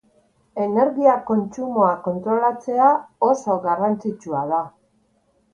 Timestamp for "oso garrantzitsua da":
3.29-4.65